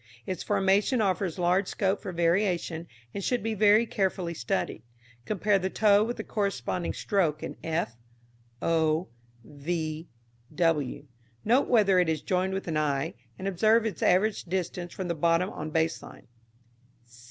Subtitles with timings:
[0.25, 4.81] Its formation offers large scope for variation, and should be very carefully studied.
[5.25, 7.95] Compare the toe with the corresponding stroke in f,
[8.63, 9.09] o,
[9.43, 10.09] v,
[10.55, 11.05] w.
[11.45, 15.13] Note whether it is joined with an eye, and observe its average distance from the
[15.13, 16.25] bottom on base line.